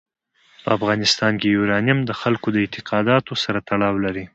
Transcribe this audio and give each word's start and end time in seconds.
په 0.63 0.69
افغانستان 0.77 1.33
کې 1.39 1.47
یورانیم 1.57 1.99
د 2.05 2.11
خلکو 2.21 2.47
د 2.51 2.57
اعتقاداتو 2.63 3.33
سره 3.43 3.59
تړاو 3.69 3.95
لري. 4.05 4.25